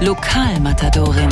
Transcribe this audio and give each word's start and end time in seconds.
Lokalmatadorin. 0.00 1.30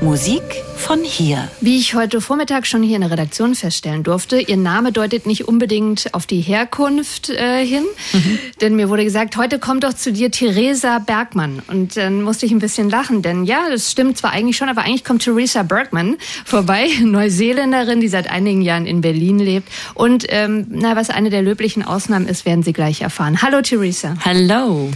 Musik 0.00 0.64
von 0.84 1.02
hier. 1.02 1.48
Wie 1.62 1.78
ich 1.78 1.94
heute 1.94 2.20
Vormittag 2.20 2.66
schon 2.66 2.82
hier 2.82 2.96
in 2.96 3.00
der 3.00 3.10
Redaktion 3.10 3.54
feststellen 3.54 4.02
durfte, 4.02 4.38
Ihr 4.38 4.58
Name 4.58 4.92
deutet 4.92 5.24
nicht 5.24 5.48
unbedingt 5.48 6.12
auf 6.12 6.26
die 6.26 6.42
Herkunft 6.42 7.30
äh, 7.30 7.64
hin. 7.64 7.84
Mhm. 8.12 8.38
Denn 8.60 8.76
mir 8.76 8.90
wurde 8.90 9.02
gesagt, 9.02 9.38
heute 9.38 9.58
kommt 9.58 9.84
doch 9.84 9.94
zu 9.94 10.12
dir 10.12 10.30
Theresa 10.30 10.98
Bergmann. 10.98 11.62
Und 11.68 11.96
dann 11.96 12.20
musste 12.20 12.44
ich 12.44 12.52
ein 12.52 12.58
bisschen 12.58 12.90
lachen, 12.90 13.22
denn 13.22 13.44
ja, 13.44 13.70
das 13.70 13.90
stimmt 13.90 14.18
zwar 14.18 14.32
eigentlich 14.32 14.58
schon, 14.58 14.68
aber 14.68 14.82
eigentlich 14.82 15.04
kommt 15.04 15.22
Theresa 15.22 15.62
Bergman 15.62 16.16
vorbei, 16.44 16.88
Neuseeländerin, 17.02 18.00
die 18.00 18.08
seit 18.08 18.28
einigen 18.28 18.60
Jahren 18.60 18.84
in 18.84 19.00
Berlin 19.00 19.38
lebt. 19.38 19.70
Und 19.94 20.26
ähm, 20.28 20.66
na, 20.68 20.96
was 20.96 21.08
eine 21.08 21.30
der 21.30 21.40
löblichen 21.40 21.82
Ausnahmen 21.82 22.28
ist, 22.28 22.44
werden 22.44 22.62
Sie 22.62 22.74
gleich 22.74 23.00
erfahren. 23.00 23.40
Hallo 23.40 23.62
Theresa. 23.62 24.16
Hallo. 24.22 24.90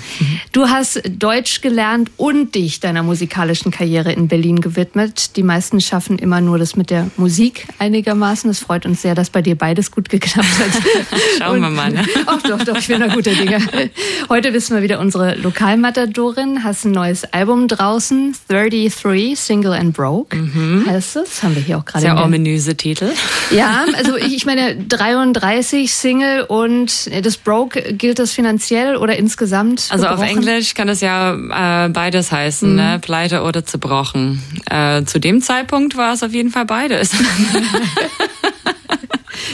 Du 0.52 0.68
hast 0.68 1.00
Deutsch 1.08 1.62
gelernt 1.62 2.10
und 2.18 2.54
dich 2.54 2.80
deiner 2.80 3.02
musikalischen 3.02 3.70
Karriere 3.70 4.12
in 4.12 4.28
Berlin 4.28 4.60
gewidmet. 4.60 5.36
Die 5.36 5.42
meisten 5.42 5.77
meisten 5.78 5.80
schaffen 5.80 6.18
immer 6.18 6.40
nur 6.40 6.58
das 6.58 6.76
mit 6.76 6.90
der 6.90 7.10
Musik 7.16 7.66
einigermaßen. 7.78 8.50
Es 8.50 8.60
freut 8.60 8.86
uns 8.86 9.02
sehr, 9.02 9.14
dass 9.14 9.30
bei 9.30 9.42
dir 9.42 9.56
beides 9.56 9.90
gut 9.90 10.08
geklappt 10.08 10.48
hat. 10.58 10.82
Schauen 11.38 11.60
wir 11.60 11.70
mal. 11.70 11.90
Ne? 11.90 12.04
Ach 12.26 12.42
doch, 12.42 12.62
doch, 12.64 12.78
ich 12.78 12.88
bin 12.88 13.00
da 13.00 13.08
guter 13.08 13.32
Dinge. 13.32 13.58
Heute 14.28 14.52
wissen 14.52 14.74
wir 14.74 14.82
wieder 14.82 15.00
unsere 15.00 15.34
Lokalmatadorin. 15.36 16.64
Hast 16.64 16.84
ein 16.84 16.92
neues 16.92 17.24
Album 17.32 17.68
draußen, 17.68 18.34
33, 18.48 19.38
Single 19.38 19.72
and 19.72 19.94
Broke 19.94 20.36
mhm. 20.36 20.84
heißt 20.86 21.16
es. 21.16 21.42
Haben 21.42 21.54
wir 21.54 21.62
hier 21.62 21.78
auch 21.78 21.84
gerade. 21.84 22.02
Sehr 22.02 22.22
ominöse 22.22 22.76
Titel. 22.76 23.10
Ja, 23.50 23.84
also 23.96 24.16
ich, 24.16 24.34
ich 24.34 24.46
meine 24.46 24.76
33 24.76 25.92
Single 25.92 26.42
und 26.42 27.10
das 27.24 27.36
Broke 27.36 27.94
gilt 27.94 28.18
das 28.18 28.32
finanziell 28.32 28.96
oder 28.96 29.16
insgesamt? 29.16 29.88
Also 29.90 30.04
gebrochen? 30.04 30.22
auf 30.22 30.30
Englisch 30.30 30.74
kann 30.74 30.88
es 30.88 31.00
ja 31.00 31.86
äh, 31.86 31.88
beides 31.88 32.32
heißen, 32.32 32.70
mhm. 32.70 32.76
ne? 32.76 32.98
Pleite 33.00 33.42
oder 33.42 33.64
zerbrochen. 33.64 34.42
Äh, 34.70 35.04
zu 35.04 35.20
dem 35.20 35.40
Zeitpunkt 35.40 35.67
Zeitpunkt 35.68 35.96
war 35.98 36.14
es 36.14 36.22
auf 36.22 36.32
jeden 36.32 36.50
Fall 36.50 36.64
beides. 36.64 37.10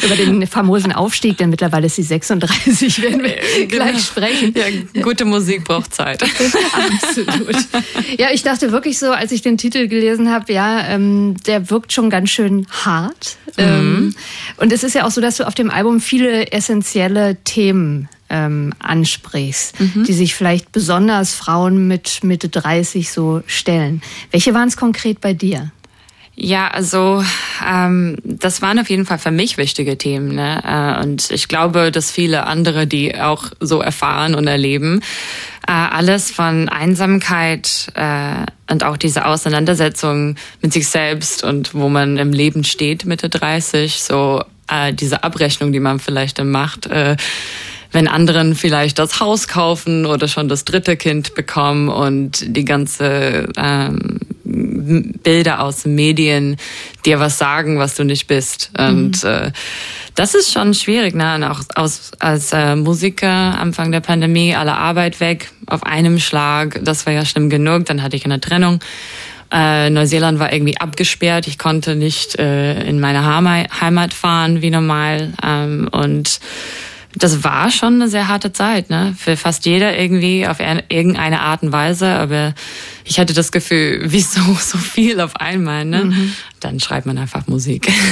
Über 0.04 0.16
den 0.16 0.46
famosen 0.46 0.92
Aufstieg, 0.92 1.38
denn 1.38 1.50
mittlerweile 1.50 1.86
ist 1.86 1.96
sie 1.96 2.02
36, 2.02 3.02
werden 3.02 3.22
wir 3.22 3.36
genau. 3.66 3.84
gleich 3.84 4.04
sprechen. 4.04 4.54
Ja, 4.54 5.02
gute 5.02 5.24
Musik 5.24 5.64
braucht 5.64 5.92
Zeit. 5.94 6.22
Absolut. 7.02 7.56
Ja, 8.18 8.28
ich 8.32 8.42
dachte 8.42 8.70
wirklich 8.70 8.98
so, 8.98 9.10
als 9.10 9.32
ich 9.32 9.42
den 9.42 9.58
Titel 9.58 9.88
gelesen 9.88 10.30
habe, 10.30 10.52
ja, 10.52 10.86
ähm, 10.88 11.34
der 11.46 11.70
wirkt 11.70 11.92
schon 11.92 12.10
ganz 12.10 12.30
schön 12.30 12.66
hart. 12.70 13.38
Mhm. 13.56 13.62
Ähm, 13.64 14.14
und 14.58 14.72
es 14.72 14.84
ist 14.84 14.94
ja 14.94 15.04
auch 15.04 15.10
so, 15.10 15.20
dass 15.20 15.38
du 15.38 15.46
auf 15.46 15.54
dem 15.54 15.70
Album 15.70 16.00
viele 16.00 16.52
essentielle 16.52 17.36
Themen 17.44 18.08
ähm, 18.30 18.72
ansprichst, 18.78 19.80
mhm. 19.80 20.04
die 20.04 20.12
sich 20.12 20.34
vielleicht 20.34 20.72
besonders 20.72 21.34
Frauen 21.34 21.88
mit 21.88 22.24
Mitte 22.24 22.48
30 22.48 23.10
so 23.10 23.42
stellen. 23.46 24.02
Welche 24.30 24.54
waren 24.54 24.68
es 24.68 24.76
konkret 24.76 25.20
bei 25.20 25.32
dir? 25.32 25.72
Ja, 26.36 26.66
also 26.68 27.22
ähm, 27.64 28.16
das 28.24 28.60
waren 28.60 28.80
auf 28.80 28.90
jeden 28.90 29.06
Fall 29.06 29.18
für 29.18 29.30
mich 29.30 29.56
wichtige 29.56 29.96
Themen. 29.96 30.34
Ne? 30.34 30.62
Äh, 30.64 31.02
und 31.02 31.30
ich 31.30 31.46
glaube, 31.46 31.92
dass 31.92 32.10
viele 32.10 32.46
andere, 32.46 32.88
die 32.88 33.20
auch 33.20 33.44
so 33.60 33.80
erfahren 33.80 34.34
und 34.34 34.48
erleben, 34.48 35.00
äh, 35.68 35.72
alles 35.72 36.32
von 36.32 36.68
Einsamkeit 36.68 37.92
äh, 37.94 38.46
und 38.70 38.82
auch 38.82 38.96
diese 38.96 39.26
Auseinandersetzung 39.26 40.34
mit 40.60 40.72
sich 40.72 40.88
selbst 40.88 41.44
und 41.44 41.72
wo 41.72 41.88
man 41.88 42.16
im 42.16 42.32
Leben 42.32 42.64
steht, 42.64 43.04
Mitte 43.04 43.28
30, 43.28 44.02
so 44.02 44.42
äh, 44.68 44.92
diese 44.92 45.22
Abrechnung, 45.22 45.72
die 45.72 45.80
man 45.80 46.00
vielleicht 46.00 46.40
dann 46.40 46.50
macht. 46.50 46.86
Äh, 46.86 47.16
wenn 47.92 48.08
anderen 48.08 48.56
vielleicht 48.56 48.98
das 48.98 49.20
Haus 49.20 49.46
kaufen 49.46 50.04
oder 50.04 50.26
schon 50.26 50.48
das 50.48 50.64
dritte 50.64 50.96
Kind 50.96 51.34
bekommen 51.34 51.88
und 51.88 52.44
die 52.56 52.64
ganze 52.64 53.48
ähm, 53.56 54.13
Bilder 54.54 55.60
aus 55.60 55.84
Medien 55.84 56.56
dir 57.04 57.20
was 57.20 57.38
sagen, 57.38 57.78
was 57.78 57.94
du 57.94 58.04
nicht 58.04 58.26
bist. 58.26 58.70
Und 58.78 59.24
mhm. 59.24 59.30
äh, 59.30 59.52
das 60.14 60.34
ist 60.34 60.52
schon 60.52 60.74
schwierig, 60.74 61.14
ne? 61.14 61.34
Und 61.34 61.44
auch 61.44 61.60
aus, 61.74 62.12
als 62.18 62.52
äh, 62.52 62.76
Musiker 62.76 63.28
Anfang 63.28 63.90
der 63.92 64.00
Pandemie, 64.00 64.54
alle 64.54 64.74
Arbeit 64.74 65.20
weg 65.20 65.50
auf 65.66 65.82
einem 65.82 66.18
Schlag. 66.18 66.80
Das 66.82 67.06
war 67.06 67.12
ja 67.12 67.24
schlimm 67.24 67.50
genug. 67.50 67.86
Dann 67.86 68.02
hatte 68.02 68.16
ich 68.16 68.24
eine 68.24 68.40
Trennung. 68.40 68.80
Äh, 69.50 69.90
Neuseeland 69.90 70.38
war 70.38 70.52
irgendwie 70.52 70.78
abgesperrt. 70.78 71.46
Ich 71.46 71.58
konnte 71.58 71.96
nicht 71.96 72.38
äh, 72.38 72.82
in 72.82 73.00
meine 73.00 73.24
Heimat 73.24 74.14
fahren 74.14 74.62
wie 74.62 74.70
normal. 74.70 75.32
Ähm, 75.42 75.88
und 75.90 76.40
das 77.16 77.44
war 77.44 77.70
schon 77.70 77.94
eine 77.94 78.08
sehr 78.08 78.28
harte 78.28 78.52
Zeit, 78.52 78.90
ne? 78.90 79.14
Für 79.16 79.36
fast 79.36 79.66
jeder 79.66 79.96
irgendwie 79.96 80.46
auf 80.46 80.58
irgendeine 80.60 81.40
Art 81.40 81.62
und 81.62 81.72
Weise. 81.72 82.08
Aber 82.08 82.54
ich 83.04 83.18
hatte 83.18 83.34
das 83.34 83.52
Gefühl, 83.52 84.00
wieso 84.04 84.40
so 84.54 84.78
viel 84.78 85.20
auf 85.20 85.36
einmal, 85.36 85.84
ne? 85.84 86.04
Mhm. 86.06 86.32
Dann 86.64 86.80
schreibt 86.80 87.04
man 87.04 87.18
einfach 87.18 87.46
Musik. 87.46 87.92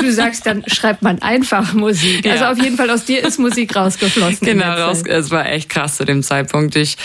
Du 0.00 0.12
sagst, 0.12 0.46
dann 0.46 0.62
schreibt 0.68 1.02
man 1.02 1.20
einfach 1.22 1.74
Musik. 1.74 2.24
Also 2.24 2.44
ja. 2.44 2.52
auf 2.52 2.62
jeden 2.62 2.76
Fall 2.76 2.88
aus 2.88 3.04
dir 3.04 3.26
ist 3.26 3.38
Musik 3.38 3.74
rausgeflossen. 3.74 4.46
Genau, 4.46 4.72
raus, 4.74 5.02
es 5.04 5.32
war 5.32 5.44
echt 5.46 5.68
krass 5.68 5.96
zu 5.96 6.04
dem 6.04 6.22
Zeitpunkt. 6.22 6.76
Ich, 6.76 6.96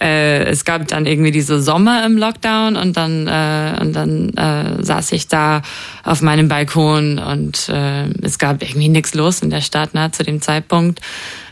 äh, 0.00 0.44
es 0.44 0.64
gab 0.64 0.86
dann 0.86 1.04
irgendwie 1.04 1.32
diese 1.32 1.60
Sommer 1.60 2.06
im 2.06 2.16
Lockdown 2.16 2.76
und 2.76 2.96
dann, 2.96 3.26
äh, 3.26 3.80
und 3.80 3.92
dann 3.92 4.28
äh, 4.34 4.84
saß 4.84 5.10
ich 5.12 5.26
da 5.26 5.62
auf 6.04 6.22
meinem 6.22 6.48
Balkon 6.48 7.18
und 7.18 7.68
äh, 7.70 8.08
es 8.22 8.38
gab 8.38 8.62
irgendwie 8.62 8.88
nichts 8.88 9.14
los 9.14 9.42
in 9.42 9.50
der 9.50 9.60
Stadt 9.60 9.94
ne, 9.94 10.12
zu 10.12 10.22
dem 10.22 10.40
Zeitpunkt. 10.40 11.00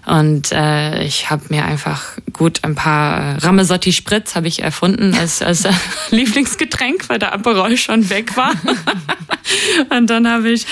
Und 0.07 0.53
äh, 0.53 1.03
ich 1.03 1.31
habe 1.31 1.43
mir 1.49 1.65
einfach 1.65 2.13
gut 2.33 2.61
ein 2.63 2.77
paar 2.77 3.19
äh, 3.19 3.37
Ramesotti 3.39 3.93
Spritz 3.93 4.37
habe 4.37 4.47
ich 4.47 4.63
erfunden 4.63 5.15
als, 5.15 5.43
als 5.43 5.65
äh, 5.65 5.73
Lieblingsgetränk, 6.11 7.09
weil 7.09 7.19
der 7.19 7.33
Aperol 7.33 7.77
schon 7.77 8.09
weg 8.09 8.37
war. 8.37 8.53
und 9.91 10.09
dann 10.09 10.31
habe 10.31 10.51
ich 10.51 10.65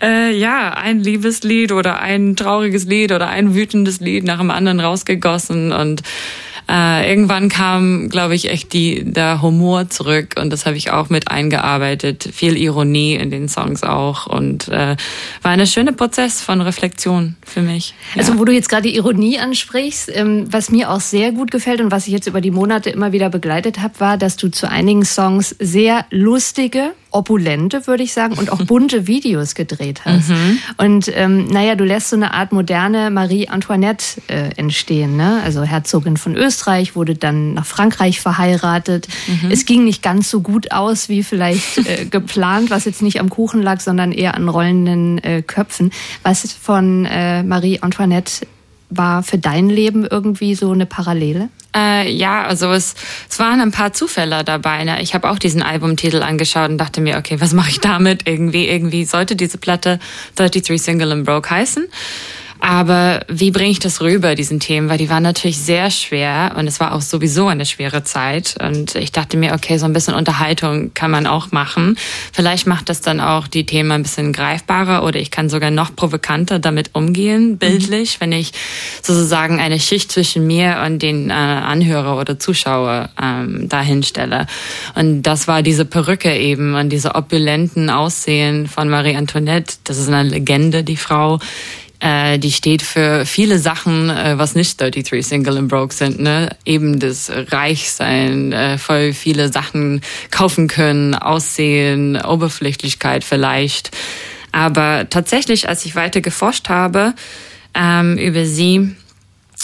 äh, 0.00 0.34
ja 0.34 0.70
ein 0.70 1.00
Liebeslied 1.00 1.72
oder 1.72 2.00
ein 2.00 2.34
trauriges 2.34 2.84
Lied 2.84 3.12
oder 3.12 3.28
ein 3.28 3.54
wütendes 3.54 4.00
Lied 4.00 4.24
nach 4.24 4.38
dem 4.38 4.50
anderen 4.50 4.80
rausgegossen 4.80 5.70
und 5.72 6.02
äh, 6.70 7.08
irgendwann 7.08 7.48
kam, 7.48 8.08
glaube 8.10 8.34
ich, 8.34 8.50
echt 8.50 8.72
die, 8.72 9.04
der 9.04 9.40
Humor 9.40 9.88
zurück 9.88 10.34
und 10.38 10.50
das 10.52 10.66
habe 10.66 10.76
ich 10.76 10.90
auch 10.90 11.08
mit 11.08 11.30
eingearbeitet. 11.30 12.28
Viel 12.32 12.56
Ironie 12.56 13.14
in 13.14 13.30
den 13.30 13.48
Songs 13.48 13.82
auch 13.82 14.26
und 14.26 14.68
äh, 14.68 14.96
war 15.42 15.50
ein 15.50 15.66
schöner 15.66 15.92
Prozess 15.92 16.42
von 16.42 16.60
Reflexion 16.60 17.36
für 17.44 17.62
mich. 17.62 17.94
Ja. 18.14 18.20
Also 18.20 18.38
wo 18.38 18.44
du 18.44 18.52
jetzt 18.52 18.68
gerade 18.68 18.82
die 18.82 18.96
Ironie 18.96 19.38
ansprichst, 19.38 20.10
ähm, 20.14 20.46
was 20.50 20.70
mir 20.70 20.90
auch 20.90 21.00
sehr 21.00 21.32
gut 21.32 21.50
gefällt 21.50 21.80
und 21.80 21.90
was 21.90 22.06
ich 22.06 22.12
jetzt 22.12 22.26
über 22.26 22.40
die 22.40 22.50
Monate 22.50 22.90
immer 22.90 23.12
wieder 23.12 23.30
begleitet 23.30 23.80
habe, 23.80 23.98
war, 24.00 24.18
dass 24.18 24.36
du 24.36 24.48
zu 24.48 24.68
einigen 24.70 25.04
Songs 25.04 25.56
sehr 25.58 26.04
lustige 26.10 26.92
opulente, 27.18 27.86
würde 27.86 28.02
ich 28.04 28.12
sagen, 28.12 28.34
und 28.38 28.50
auch 28.50 28.62
bunte 28.64 29.06
Videos 29.06 29.54
gedreht 29.54 30.02
hast. 30.04 30.30
Mhm. 30.30 30.58
Und 30.76 31.10
ähm, 31.14 31.46
naja, 31.46 31.74
du 31.74 31.84
lässt 31.84 32.10
so 32.10 32.16
eine 32.16 32.32
Art 32.32 32.52
moderne 32.52 33.10
Marie 33.10 33.48
Antoinette 33.48 34.22
äh, 34.28 34.50
entstehen. 34.56 35.16
Ne? 35.16 35.40
Also 35.42 35.62
Herzogin 35.62 36.16
von 36.16 36.36
Österreich, 36.36 36.94
wurde 36.94 37.14
dann 37.14 37.54
nach 37.54 37.66
Frankreich 37.66 38.20
verheiratet. 38.20 39.08
Mhm. 39.26 39.50
Es 39.50 39.66
ging 39.66 39.84
nicht 39.84 40.02
ganz 40.02 40.30
so 40.30 40.40
gut 40.40 40.72
aus 40.72 41.08
wie 41.08 41.22
vielleicht 41.22 41.78
äh, 41.78 42.04
geplant, 42.10 42.70
was 42.70 42.84
jetzt 42.84 43.02
nicht 43.02 43.20
am 43.20 43.28
Kuchen 43.28 43.62
lag, 43.62 43.80
sondern 43.80 44.12
eher 44.12 44.34
an 44.34 44.48
rollenden 44.48 45.18
äh, 45.18 45.42
Köpfen. 45.42 45.90
Was 46.22 46.52
von 46.52 47.04
äh, 47.04 47.42
Marie 47.42 47.80
Antoinette 47.80 48.46
war 48.90 49.22
für 49.22 49.38
dein 49.38 49.68
Leben 49.68 50.06
irgendwie 50.06 50.54
so 50.54 50.70
eine 50.70 50.86
Parallele? 50.86 51.50
Äh, 51.78 52.10
ja, 52.10 52.44
also 52.44 52.72
es, 52.72 52.94
es 53.30 53.38
waren 53.38 53.60
ein 53.60 53.70
paar 53.70 53.92
Zufälle 53.92 54.42
dabei. 54.42 54.84
Ne? 54.84 55.00
Ich 55.00 55.14
habe 55.14 55.30
auch 55.30 55.38
diesen 55.38 55.62
Albumtitel 55.62 56.22
angeschaut 56.22 56.70
und 56.70 56.78
dachte 56.78 57.00
mir, 57.00 57.18
okay, 57.18 57.40
was 57.40 57.52
mache 57.52 57.70
ich 57.70 57.80
damit? 57.80 58.26
Irgendwie, 58.26 58.68
irgendwie 58.68 59.04
sollte 59.04 59.36
diese 59.36 59.58
Platte 59.58 60.00
33 60.36 60.82
Single 60.82 61.12
and 61.12 61.24
Broke 61.24 61.50
heißen. 61.50 61.86
Aber 62.60 63.20
wie 63.28 63.50
bringe 63.50 63.70
ich 63.70 63.78
das 63.78 64.00
rüber, 64.00 64.34
diesen 64.34 64.60
Themen? 64.60 64.88
Weil 64.88 64.98
die 64.98 65.08
waren 65.08 65.22
natürlich 65.22 65.58
sehr 65.58 65.90
schwer 65.90 66.54
und 66.56 66.66
es 66.66 66.80
war 66.80 66.94
auch 66.94 67.00
sowieso 67.00 67.46
eine 67.48 67.66
schwere 67.66 68.04
Zeit. 68.04 68.56
Und 68.60 68.94
ich 68.94 69.12
dachte 69.12 69.36
mir, 69.36 69.54
okay, 69.54 69.78
so 69.78 69.86
ein 69.86 69.92
bisschen 69.92 70.14
Unterhaltung 70.14 70.92
kann 70.94 71.10
man 71.10 71.26
auch 71.26 71.52
machen. 71.52 71.96
Vielleicht 72.32 72.66
macht 72.66 72.88
das 72.88 73.00
dann 73.00 73.20
auch 73.20 73.46
die 73.46 73.64
Themen 73.64 73.92
ein 73.92 74.02
bisschen 74.02 74.32
greifbarer 74.32 75.04
oder 75.04 75.18
ich 75.20 75.30
kann 75.30 75.48
sogar 75.48 75.70
noch 75.70 75.94
provokanter 75.94 76.58
damit 76.58 76.90
umgehen, 76.94 77.58
bildlich, 77.58 78.16
mhm. 78.16 78.20
wenn 78.20 78.32
ich 78.32 78.52
sozusagen 79.02 79.60
eine 79.60 79.78
Schicht 79.80 80.10
zwischen 80.10 80.46
mir 80.46 80.82
und 80.84 81.00
den 81.00 81.30
äh, 81.30 81.32
Anhörer 81.32 82.18
oder 82.18 82.38
Zuschauer 82.38 83.10
ähm, 83.20 83.68
dahin 83.68 84.02
stelle. 84.02 84.46
Und 84.94 85.22
das 85.22 85.48
war 85.48 85.62
diese 85.62 85.84
Perücke 85.84 86.36
eben 86.36 86.74
und 86.74 86.90
diese 86.90 87.14
opulenten 87.14 87.90
Aussehen 87.90 88.66
von 88.66 88.88
Marie 88.88 89.16
Antoinette. 89.16 89.76
Das 89.84 89.98
ist 89.98 90.08
eine 90.08 90.28
Legende, 90.28 90.82
die 90.82 90.96
Frau 90.96 91.38
äh, 92.00 92.38
die 92.38 92.52
steht 92.52 92.82
für 92.82 93.26
viele 93.26 93.58
Sachen, 93.58 94.10
äh, 94.10 94.38
was 94.38 94.54
nicht 94.54 94.80
33 94.80 95.26
Single 95.26 95.58
and 95.58 95.68
Broke 95.68 95.92
sind. 95.92 96.20
Ne? 96.20 96.50
Eben 96.64 96.98
das 96.98 97.30
Reichsein, 97.30 98.52
äh, 98.52 98.78
voll 98.78 99.12
viele 99.12 99.52
Sachen 99.52 100.00
kaufen 100.30 100.68
können, 100.68 101.14
Aussehen, 101.14 102.20
Oberflächlichkeit 102.20 103.24
vielleicht. 103.24 103.90
Aber 104.52 105.06
tatsächlich, 105.10 105.68
als 105.68 105.84
ich 105.84 105.96
weiter 105.96 106.20
geforscht 106.20 106.68
habe 106.68 107.14
ähm, 107.74 108.16
über 108.16 108.44
sie, 108.46 108.94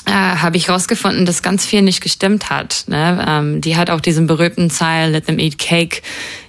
äh, 0.07 0.11
habe 0.11 0.57
ich 0.57 0.69
rausgefunden, 0.69 1.25
dass 1.27 1.43
ganz 1.43 1.65
viel 1.65 1.83
nicht 1.83 2.03
gestimmt 2.03 2.51
hat. 2.51 2.85
Ne? 2.89 3.25
Ähm, 3.27 3.61
die 3.61 3.77
hat 3.77 3.91
auch 3.91 4.01
diesen 4.01 4.27
berühmten 4.27 4.71
Zeil 4.71 5.13
Let 5.13 5.27
them 5.27 5.39
eat 5.39 5.59
cake 5.59 6.03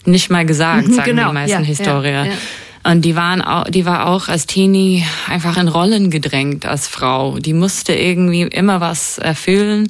nicht 0.03 0.29
mal 0.29 0.45
gesagt, 0.45 0.91
sagen 0.93 1.15
genau, 1.15 1.29
die 1.29 1.33
meisten 1.35 1.61
ja, 1.61 1.65
Historiker. 1.65 2.25
Ja, 2.25 2.25
ja. 2.25 2.37
Und 2.85 3.01
die 3.01 3.15
waren 3.15 3.41
auch, 3.41 3.63
die 3.63 3.85
war 3.85 4.05
auch 4.05 4.27
als 4.27 4.45
Teenie 4.45 5.03
einfach 5.27 5.57
in 5.57 5.67
Rollen 5.67 6.11
gedrängt 6.11 6.67
als 6.67 6.87
Frau. 6.87 7.39
Die 7.39 7.53
musste 7.53 7.95
irgendwie 7.95 8.43
immer 8.43 8.79
was 8.79 9.17
erfüllen. 9.17 9.87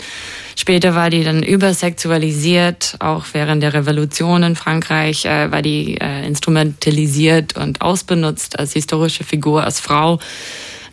Später 0.56 0.95
war 0.95 1.09
die 1.09 1.25
dann 1.25 1.44
übersexualisiert, 1.44 2.95
auch 3.00 3.25
während 3.33 3.62
der 3.62 3.74
Revolution 3.74 4.44
in 4.44 4.56
Frankreich 4.56 5.25
äh, 5.25 5.51
war 5.51 5.62
die 5.62 5.97
äh, 6.00 6.25
instrumentalisiert 6.25 7.57
und 7.57 7.81
ausbenutzt 7.81 8.57
als 8.57 8.71
historische 8.71 9.25
Figur, 9.25 9.65
als 9.65 9.81
Frau 9.81 10.19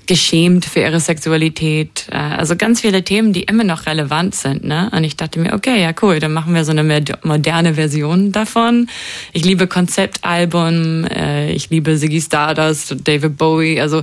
geschämt 0.06 0.64
für 0.64 0.80
ihre 0.80 1.00
Sexualität. 1.00 2.06
Äh, 2.10 2.16
also 2.16 2.56
ganz 2.56 2.80
viele 2.80 3.02
Themen, 3.02 3.32
die 3.32 3.42
immer 3.42 3.64
noch 3.64 3.86
relevant 3.86 4.34
sind. 4.34 4.64
Ne? 4.64 4.90
Und 4.92 5.04
ich 5.04 5.16
dachte 5.16 5.38
mir, 5.38 5.52
okay, 5.54 5.80
ja 5.80 5.92
cool, 6.02 6.18
dann 6.18 6.32
machen 6.32 6.54
wir 6.54 6.64
so 6.64 6.72
eine 6.72 7.04
moderne 7.22 7.74
Version 7.74 8.32
davon. 8.32 8.88
Ich 9.32 9.44
liebe 9.44 9.66
Konzeptalbum, 9.66 11.04
äh, 11.04 11.52
ich 11.52 11.70
liebe 11.70 11.96
Ziggy 11.96 12.20
Stardust, 12.20 12.96
David 13.04 13.36
Bowie. 13.36 13.80
Also 13.80 14.02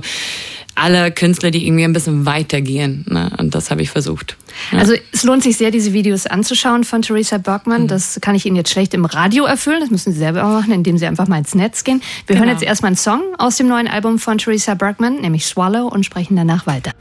alle 0.74 1.10
Künstler, 1.10 1.50
die 1.50 1.66
irgendwie 1.66 1.84
ein 1.84 1.92
bisschen 1.92 2.26
weitergehen. 2.26 3.04
Ne? 3.08 3.30
Und 3.38 3.54
das 3.54 3.70
habe 3.70 3.82
ich 3.82 3.90
versucht. 3.90 4.36
Ja. 4.72 4.78
Also 4.78 4.94
es 5.12 5.22
lohnt 5.24 5.42
sich 5.42 5.56
sehr, 5.56 5.70
diese 5.70 5.92
Videos 5.92 6.26
anzuschauen 6.26 6.84
von 6.84 7.02
Theresa 7.02 7.38
Bergmann. 7.38 7.82
Mhm. 7.82 7.88
Das 7.88 8.18
kann 8.20 8.34
ich 8.34 8.46
Ihnen 8.46 8.56
jetzt 8.56 8.70
schlecht 8.70 8.94
im 8.94 9.04
Radio 9.04 9.44
erfüllen. 9.44 9.80
Das 9.80 9.90
müssen 9.90 10.12
Sie 10.12 10.18
selber 10.18 10.42
machen, 10.44 10.72
indem 10.72 10.98
Sie 10.98 11.06
einfach 11.06 11.28
mal 11.28 11.38
ins 11.38 11.54
Netz 11.54 11.84
gehen. 11.84 12.02
Wir 12.26 12.36
genau. 12.36 12.46
hören 12.46 12.56
jetzt 12.56 12.66
erstmal 12.66 12.90
einen 12.90 12.96
Song 12.96 13.22
aus 13.38 13.56
dem 13.56 13.68
neuen 13.68 13.88
Album 13.88 14.18
von 14.18 14.38
Theresa 14.38 14.74
Bergmann, 14.74 15.20
nämlich 15.20 15.46
Swallow, 15.46 15.86
und 15.86 16.04
sprechen 16.04 16.36
danach 16.36 16.66
weiter. 16.66 16.92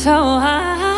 so 0.00 0.40
high. 0.40 0.89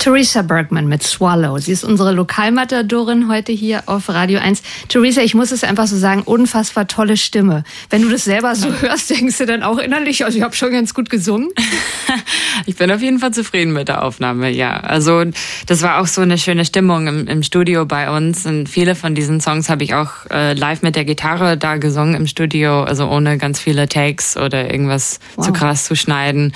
Theresa 0.00 0.40
Bergman 0.40 0.88
mit 0.88 1.02
Swallow. 1.02 1.58
Sie 1.58 1.72
ist 1.72 1.84
unsere 1.84 2.12
Lokalmatadorin 2.12 3.28
heute 3.28 3.52
hier 3.52 3.82
auf 3.84 4.08
Radio 4.08 4.40
1. 4.40 4.62
Theresa, 4.88 5.20
ich 5.20 5.34
muss 5.34 5.52
es 5.52 5.62
einfach 5.62 5.86
so 5.86 5.98
sagen, 5.98 6.22
unfassbar 6.22 6.88
tolle 6.88 7.18
Stimme. 7.18 7.64
Wenn 7.90 8.00
du 8.00 8.08
das 8.08 8.24
selber 8.24 8.56
so 8.56 8.72
hörst, 8.80 9.10
denkst 9.10 9.36
du 9.36 9.44
dann 9.44 9.62
auch 9.62 9.76
innerlich, 9.76 10.24
also 10.24 10.38
ich 10.38 10.42
habe 10.42 10.56
schon 10.56 10.72
ganz 10.72 10.94
gut 10.94 11.10
gesungen. 11.10 11.50
ich 12.66 12.76
bin 12.76 12.90
auf 12.90 13.02
jeden 13.02 13.18
Fall 13.18 13.34
zufrieden 13.34 13.74
mit 13.74 13.88
der 13.88 14.02
Aufnahme, 14.02 14.48
ja. 14.48 14.80
Also 14.80 15.22
das 15.66 15.82
war 15.82 16.00
auch 16.00 16.06
so 16.06 16.22
eine 16.22 16.38
schöne 16.38 16.64
Stimmung 16.64 17.06
im, 17.06 17.26
im 17.28 17.42
Studio 17.42 17.84
bei 17.84 18.10
uns 18.10 18.46
und 18.46 18.70
viele 18.70 18.94
von 18.94 19.14
diesen 19.14 19.42
Songs 19.42 19.68
habe 19.68 19.84
ich 19.84 19.92
auch 19.92 20.12
äh, 20.30 20.54
live 20.54 20.80
mit 20.80 20.96
der 20.96 21.04
Gitarre 21.04 21.58
da 21.58 21.76
gesungen 21.76 22.14
im 22.14 22.26
Studio, 22.26 22.84
also 22.84 23.06
ohne 23.06 23.36
ganz 23.36 23.60
viele 23.60 23.86
Takes 23.86 24.38
oder 24.38 24.70
irgendwas 24.72 25.20
wow. 25.36 25.44
zu 25.44 25.52
krass 25.52 25.84
zu 25.84 25.94
schneiden. 25.94 26.54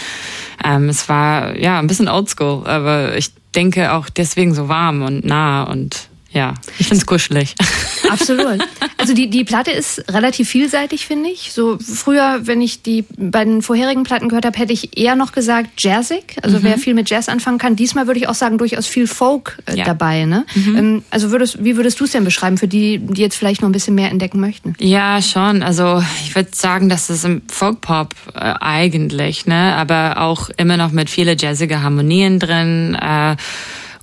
Ähm, 0.64 0.88
es 0.88 1.10
war 1.10 1.58
ja 1.58 1.78
ein 1.78 1.88
bisschen 1.88 2.08
oldschool, 2.08 2.66
aber 2.66 3.14
ich 3.18 3.33
denke 3.54 3.92
auch 3.92 4.08
deswegen 4.08 4.54
so 4.54 4.68
warm 4.68 5.02
und 5.02 5.24
nah 5.24 5.64
und 5.64 6.08
ja, 6.34 6.54
ich 6.78 6.88
finde 6.88 7.00
es 7.00 7.06
kuschelig. 7.06 7.54
Absolut. 8.10 8.58
Also 8.98 9.14
die, 9.14 9.30
die 9.30 9.44
Platte 9.44 9.70
ist 9.70 10.04
relativ 10.12 10.48
vielseitig, 10.48 11.06
finde 11.06 11.30
ich. 11.30 11.52
So 11.52 11.78
früher, 11.78 12.40
wenn 12.42 12.60
ich 12.60 12.82
die 12.82 13.04
beiden 13.16 13.62
vorherigen 13.62 14.02
Platten 14.02 14.28
gehört 14.28 14.44
habe, 14.44 14.58
hätte 14.58 14.72
ich 14.72 14.98
eher 14.98 15.14
noch 15.14 15.30
gesagt 15.30 15.70
jazzig. 15.78 16.36
Also 16.42 16.58
mhm. 16.58 16.64
wer 16.64 16.78
viel 16.78 16.94
mit 16.94 17.08
Jazz 17.08 17.28
anfangen 17.28 17.58
kann. 17.58 17.76
Diesmal 17.76 18.08
würde 18.08 18.18
ich 18.18 18.28
auch 18.28 18.34
sagen, 18.34 18.58
durchaus 18.58 18.88
viel 18.88 19.06
Folk 19.06 19.58
äh, 19.66 19.76
ja. 19.76 19.84
dabei. 19.84 20.24
Ne? 20.24 20.44
Mhm. 20.56 20.76
Ähm, 20.76 21.02
also 21.10 21.30
würdest, 21.30 21.62
wie 21.64 21.76
würdest 21.76 22.00
du 22.00 22.04
es 22.04 22.10
denn 22.10 22.24
beschreiben 22.24 22.58
für 22.58 22.68
die, 22.68 22.98
die 22.98 23.20
jetzt 23.20 23.36
vielleicht 23.36 23.62
noch 23.62 23.68
ein 23.68 23.72
bisschen 23.72 23.94
mehr 23.94 24.10
entdecken 24.10 24.40
möchten? 24.40 24.74
Ja, 24.80 25.22
schon. 25.22 25.62
Also 25.62 26.02
ich 26.24 26.34
würde 26.34 26.50
sagen, 26.52 26.88
dass 26.88 27.10
es 27.10 27.22
im 27.22 27.42
Folk-Pop 27.48 28.12
äh, 28.34 28.54
eigentlich, 28.60 29.46
ne? 29.46 29.76
aber 29.76 30.20
auch 30.20 30.50
immer 30.56 30.76
noch 30.76 30.90
mit 30.90 31.10
viele 31.10 31.36
jazzige 31.38 31.82
Harmonien 31.82 32.40
drin. 32.40 32.96
Äh, 33.00 33.36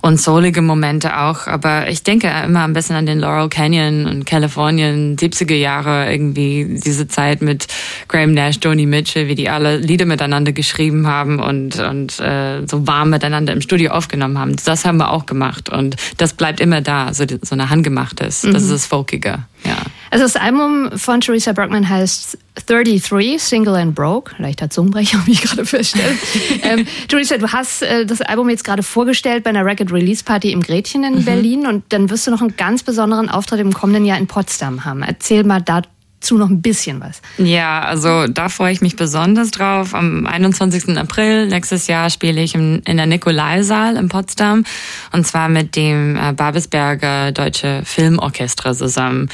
und 0.02 0.20
soulige 0.20 0.60
Momente 0.60 1.16
auch. 1.18 1.46
Aber 1.46 1.88
ich 1.88 2.02
denke 2.02 2.30
immer 2.44 2.64
ein 2.64 2.72
bisschen 2.72 2.96
an 2.96 3.06
den 3.06 3.20
Laurel 3.20 3.48
Canyon 3.48 4.06
und 4.06 4.26
Kalifornien, 4.26 5.16
70er 5.16 5.54
Jahre 5.54 6.10
irgendwie, 6.10 6.80
diese 6.84 7.08
Zeit 7.08 7.40
mit 7.40 7.68
Graham 8.08 8.32
Nash, 8.32 8.58
Joni 8.60 8.84
Mitchell, 8.84 9.28
wie 9.28 9.36
die 9.36 9.48
alle 9.48 9.76
Lieder 9.76 10.04
miteinander 10.04 10.52
geschrieben 10.52 11.06
haben 11.06 11.38
und, 11.38 11.78
und 11.78 12.18
äh, 12.20 12.66
so 12.66 12.86
warm 12.86 13.10
miteinander 13.10 13.52
im 13.52 13.60
Studio 13.60 13.92
aufgenommen 13.92 14.38
haben. 14.38 14.56
Das 14.64 14.84
haben 14.84 14.98
wir 14.98 15.12
auch 15.12 15.24
gemacht 15.24 15.70
und 15.70 15.96
das 16.18 16.34
bleibt 16.34 16.60
immer 16.60 16.80
da, 16.80 17.14
so, 17.14 17.24
so 17.40 17.54
eine 17.54 17.70
handgemachtes. 17.70 18.42
Mhm. 18.42 18.52
Das 18.52 18.64
ist 18.64 18.72
das 18.72 18.86
Folkige, 18.86 19.44
ja. 19.64 19.76
Also 20.12 20.26
das 20.26 20.36
Album 20.36 20.90
von 20.98 21.22
Theresa 21.22 21.54
Bergman 21.54 21.88
heißt 21.88 22.36
33, 22.66 23.42
Single 23.42 23.76
and 23.76 23.94
Broke. 23.94 24.34
Leichter 24.36 24.68
Zungenbrecher, 24.68 25.18
wie 25.24 25.32
ich 25.32 25.40
gerade 25.40 25.64
feststelle. 25.64 26.14
ähm, 26.62 26.86
Theresa, 27.08 27.38
du 27.38 27.50
hast 27.50 27.80
äh, 27.80 28.04
das 28.04 28.20
Album 28.20 28.50
jetzt 28.50 28.62
gerade 28.62 28.82
vorgestellt 28.82 29.42
bei 29.42 29.48
einer 29.48 29.64
Record 29.64 29.90
Release 29.90 30.22
Party 30.22 30.52
im 30.52 30.60
Gretchen 30.60 31.02
in 31.04 31.14
mhm. 31.14 31.24
Berlin 31.24 31.66
und 31.66 31.84
dann 31.94 32.10
wirst 32.10 32.26
du 32.26 32.30
noch 32.30 32.42
einen 32.42 32.58
ganz 32.58 32.82
besonderen 32.82 33.30
Auftritt 33.30 33.60
im 33.60 33.72
kommenden 33.72 34.04
Jahr 34.04 34.18
in 34.18 34.26
Potsdam 34.26 34.84
haben. 34.84 35.02
Erzähl 35.02 35.44
mal 35.44 35.62
da 35.62 35.80
dazu 36.22 36.38
noch 36.38 36.48
ein 36.48 36.62
bisschen 36.62 37.00
was. 37.00 37.20
Ja, 37.36 37.80
also 37.80 38.28
da 38.28 38.48
freue 38.48 38.72
ich 38.72 38.80
mich 38.80 38.94
besonders 38.94 39.50
drauf. 39.50 39.92
Am 39.92 40.26
21. 40.26 40.96
April 40.96 41.48
nächstes 41.48 41.88
Jahr 41.88 42.10
spiele 42.10 42.40
ich 42.40 42.54
in 42.54 42.82
der 42.86 43.06
Nikolaisaal 43.06 43.96
in 43.96 44.08
Potsdam 44.08 44.64
und 45.12 45.26
zwar 45.26 45.48
mit 45.48 45.74
dem 45.74 46.16
äh, 46.16 46.32
Babelsberger 46.32 47.32
Deutsche 47.32 47.82
Filmorchester 47.84 48.74
zusammen. 48.74 49.28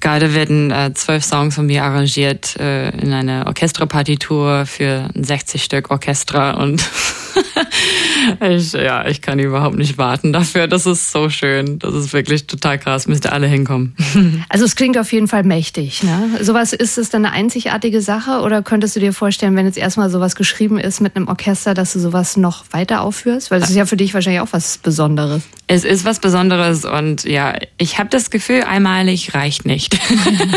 Gerade 0.00 0.34
werden 0.34 0.70
äh, 0.70 0.92
zwölf 0.92 1.24
Songs 1.24 1.54
von 1.54 1.66
mir 1.66 1.82
arrangiert 1.82 2.56
äh, 2.56 2.90
in 2.90 3.12
einer 3.12 3.46
Orchesterpartitur 3.46 4.66
für 4.66 5.08
ein 5.14 5.24
60 5.24 5.64
Stück 5.64 5.90
Orchester 5.90 6.58
und 6.58 6.84
ich, 8.40 8.72
ja, 8.72 9.06
ich 9.06 9.20
kann 9.20 9.38
überhaupt 9.38 9.76
nicht 9.76 9.98
warten 9.98 10.32
dafür. 10.32 10.66
Das 10.66 10.86
ist 10.86 11.10
so 11.10 11.28
schön. 11.28 11.78
Das 11.78 11.94
ist 11.94 12.12
wirklich 12.12 12.46
total 12.46 12.78
krass. 12.78 13.06
Müsst 13.06 13.24
ihr 13.26 13.32
alle 13.32 13.46
hinkommen. 13.46 13.96
Also 14.48 14.64
es 14.66 14.76
klingt 14.76 14.98
auf 14.98 15.12
jeden 15.12 15.26
Fall 15.26 15.42
mächtig. 15.42 16.02
Ne? 16.02 16.38
Sowas 16.40 16.72
ist 16.72 16.98
es 16.98 17.10
dann 17.10 17.24
eine 17.24 17.34
einzigartige 17.34 18.00
Sache 18.00 18.40
oder 18.40 18.62
könntest 18.62 18.94
du 18.94 19.00
dir 19.00 19.12
vorstellen, 19.12 19.56
wenn 19.56 19.66
jetzt 19.66 19.78
erstmal 19.78 20.10
sowas 20.10 20.36
geschrieben 20.36 20.78
ist 20.78 21.00
mit 21.00 21.16
einem 21.16 21.28
Orchester, 21.28 21.74
dass 21.74 21.92
du 21.92 21.98
sowas 21.98 22.36
noch 22.36 22.64
weiter 22.70 23.02
aufführst? 23.02 23.50
Weil 23.50 23.60
das 23.60 23.70
ist 23.70 23.76
ja 23.76 23.86
für 23.86 23.96
dich 23.96 24.14
wahrscheinlich 24.14 24.40
auch 24.40 24.52
was 24.52 24.78
Besonderes. 24.78 25.42
Es 25.66 25.84
ist 25.84 26.04
was 26.04 26.20
Besonderes 26.20 26.84
und 26.84 27.24
ja, 27.24 27.54
ich 27.78 27.98
habe 27.98 28.10
das 28.10 28.30
Gefühl, 28.30 28.64
einmalig 28.64 29.34
reicht 29.34 29.64
nicht. 29.64 29.98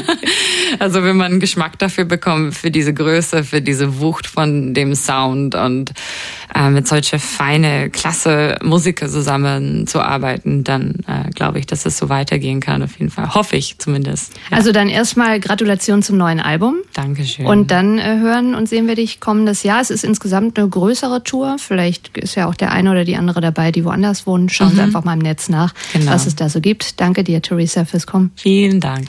also 0.80 1.02
wenn 1.04 1.16
man 1.16 1.32
einen 1.32 1.40
Geschmack 1.40 1.80
dafür 1.80 2.04
bekommt, 2.04 2.56
für 2.56 2.72
diese 2.72 2.94
Größe, 2.94 3.46
für 3.46 3.62
diese 3.62 4.02
Wucht 4.02 4.28
von 4.28 4.74
dem 4.74 4.96
Sound 4.96 5.56
und 5.56 5.94
äh, 6.54 6.70
mit 6.70 6.90
solche 6.90 7.20
feine, 7.20 7.90
klasse 7.90 8.58
Musiker 8.62 9.08
zusammenzuarbeiten, 9.08 10.66
dann 10.66 10.96
äh, 11.08 11.30
glaube 11.32 11.60
ich, 11.60 11.66
dass 11.66 11.86
es 11.86 11.98
so 11.98 12.10
weitergehen 12.10 12.60
kann 12.60 12.84
auf 12.84 13.00
jeden 13.00 13.12
Fall. 13.12 13.34
Hoffe 13.34 13.56
ich 13.56 13.78
zumindest. 13.80 14.34
Ja. 14.52 14.58
Also 14.58 14.74
dann 14.74 14.90
erstmal 14.90 15.40
Gratulation 15.40 16.04
zum 16.04 16.18
neuen 16.18 16.42
Album. 16.42 16.76
Dankeschön. 16.94 17.46
Und 17.46 17.72
dann 17.72 17.98
äh, 17.98 18.18
hören 18.20 18.56
und 18.56 18.68
sehen 18.68 18.88
wir 18.88 18.96
dich 18.96 19.22
kommendes 19.22 19.64
Jahr. 19.64 19.80
Es 19.80 19.90
ist 19.90 20.04
insgesamt 20.04 20.60
eine 20.60 20.68
größere 20.68 21.24
Tour. 21.24 21.58
Vielleicht 21.60 22.18
ist 22.18 22.36
ja 22.36 22.48
auch 22.48 22.56
der 22.56 22.72
eine 22.72 22.92
oder 22.92 23.06
die 23.06 23.16
andere 23.16 23.40
dabei, 23.40 23.72
die 23.72 23.86
woanders 23.86 24.28
wohnen. 24.28 24.50
Schauen 24.50 24.74
mhm. 24.74 24.76
Sie 24.76 24.82
einfach 24.98 25.06
mal 25.06 25.14
im 25.14 25.20
Netz 25.20 25.50
nach, 25.50 25.74
genau. 25.94 26.12
was 26.12 26.26
es 26.26 26.36
da 26.36 26.50
so 26.50 26.60
gibt. 26.60 27.00
Danke 27.00 27.24
dir, 27.24 27.42
Theresa, 27.42 27.86
fürs 27.86 28.08
Kommen. 28.08 28.32
Vielen 28.36 28.80
Dank. 28.80 29.08